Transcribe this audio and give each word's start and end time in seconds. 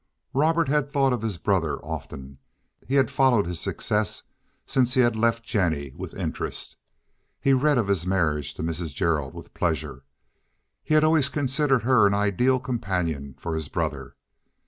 Robert 0.33 0.67
had 0.67 0.89
thought 0.89 1.13
of 1.13 1.21
his 1.21 1.37
brother 1.37 1.77
often. 1.85 2.39
He 2.87 2.95
had 2.95 3.11
followed 3.11 3.45
his 3.45 3.59
success 3.59 4.23
since 4.65 4.95
he 4.95 5.01
had 5.01 5.15
left 5.15 5.43
Jennie 5.45 5.93
with 5.95 6.15
interest. 6.17 6.75
He 7.39 7.53
read 7.53 7.77
of 7.77 7.87
his 7.87 8.07
marriage 8.07 8.55
to 8.55 8.63
Mrs. 8.63 8.95
Gerald 8.95 9.35
with 9.35 9.53
pleasure; 9.53 10.03
he 10.83 10.95
had 10.95 11.03
always 11.03 11.29
considered 11.29 11.83
her 11.83 12.07
an 12.07 12.15
ideal 12.15 12.59
companion 12.59 13.35
for 13.37 13.53
his 13.53 13.67
brother. 13.67 14.15